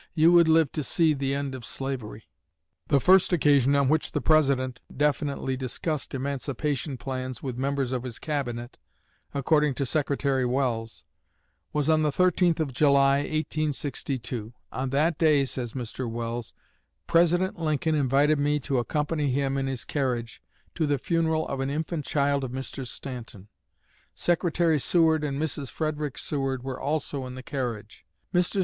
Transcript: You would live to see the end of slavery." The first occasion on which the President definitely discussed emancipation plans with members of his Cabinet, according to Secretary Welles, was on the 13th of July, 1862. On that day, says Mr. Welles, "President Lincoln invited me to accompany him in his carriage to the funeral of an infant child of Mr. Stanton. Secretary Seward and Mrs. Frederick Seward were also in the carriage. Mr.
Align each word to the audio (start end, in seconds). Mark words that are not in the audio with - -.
You 0.15 0.31
would 0.31 0.47
live 0.47 0.71
to 0.71 0.83
see 0.83 1.13
the 1.13 1.35
end 1.35 1.53
of 1.53 1.63
slavery." 1.63 2.27
The 2.87 2.99
first 2.99 3.31
occasion 3.31 3.75
on 3.75 3.87
which 3.87 4.13
the 4.13 4.19
President 4.19 4.81
definitely 4.97 5.55
discussed 5.55 6.15
emancipation 6.15 6.97
plans 6.97 7.43
with 7.43 7.55
members 7.55 7.91
of 7.91 8.01
his 8.01 8.17
Cabinet, 8.17 8.79
according 9.35 9.75
to 9.75 9.85
Secretary 9.85 10.43
Welles, 10.43 11.03
was 11.71 11.87
on 11.87 12.01
the 12.01 12.09
13th 12.11 12.59
of 12.59 12.73
July, 12.73 13.17
1862. 13.19 14.53
On 14.71 14.89
that 14.89 15.19
day, 15.19 15.45
says 15.45 15.73
Mr. 15.75 16.09
Welles, 16.09 16.51
"President 17.05 17.59
Lincoln 17.59 17.93
invited 17.93 18.39
me 18.39 18.59
to 18.61 18.79
accompany 18.79 19.29
him 19.29 19.55
in 19.55 19.67
his 19.67 19.85
carriage 19.85 20.41
to 20.73 20.87
the 20.87 20.97
funeral 20.97 21.47
of 21.47 21.59
an 21.59 21.69
infant 21.69 22.05
child 22.05 22.43
of 22.43 22.49
Mr. 22.49 22.87
Stanton. 22.87 23.49
Secretary 24.15 24.79
Seward 24.79 25.23
and 25.23 25.39
Mrs. 25.39 25.69
Frederick 25.69 26.17
Seward 26.17 26.63
were 26.63 26.81
also 26.81 27.27
in 27.27 27.35
the 27.35 27.43
carriage. 27.43 28.03
Mr. 28.33 28.59